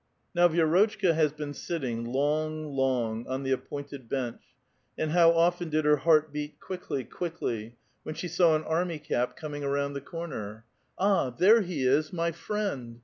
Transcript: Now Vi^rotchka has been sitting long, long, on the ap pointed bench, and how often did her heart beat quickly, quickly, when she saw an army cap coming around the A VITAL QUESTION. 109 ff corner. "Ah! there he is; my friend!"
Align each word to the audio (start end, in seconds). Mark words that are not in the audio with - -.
Now 0.33 0.47
Vi^rotchka 0.47 1.13
has 1.13 1.31
been 1.31 1.53
sitting 1.53 2.05
long, 2.11 2.63
long, 2.75 3.27
on 3.27 3.43
the 3.43 3.53
ap 3.53 3.67
pointed 3.69 4.09
bench, 4.09 4.41
and 4.97 5.11
how 5.11 5.29
often 5.31 5.69
did 5.69 5.85
her 5.85 5.97
heart 5.97 6.33
beat 6.33 6.59
quickly, 6.59 7.03
quickly, 7.03 7.75
when 8.01 8.15
she 8.15 8.27
saw 8.27 8.55
an 8.55 8.63
army 8.63 8.97
cap 8.97 9.35
coming 9.35 9.63
around 9.63 9.93
the 9.93 9.99
A 9.99 10.01
VITAL 10.01 10.09
QUESTION. 10.21 10.37
109 10.39 10.63
ff 10.63 10.95
corner. 10.95 11.27
"Ah! 11.27 11.29
there 11.37 11.61
he 11.61 11.83
is; 11.83 12.11
my 12.11 12.31
friend!" 12.31 12.99